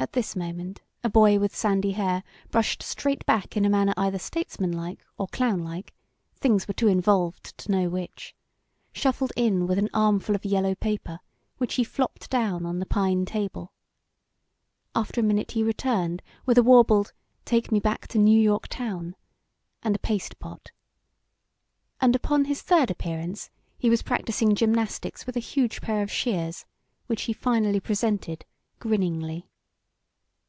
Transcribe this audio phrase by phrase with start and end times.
[0.00, 2.22] At this moment a boy with sandy hair
[2.52, 5.92] brushed straight back in a manner either statesmanlike or clownlike
[6.36, 8.32] things were too involved to know which
[8.92, 11.18] shuffled in with an armful of yellow paper
[11.56, 13.72] which he flopped down on the pine table.
[14.94, 17.12] After a minute he returned with a warbled
[17.44, 19.16] "Take Me Back to New York Town"
[19.82, 20.70] and a paste pot.
[22.00, 26.66] And upon his third appearance he was practising gymnastics with a huge pair of shears,
[27.08, 28.44] which he finally presented,
[28.78, 29.46] grinningly.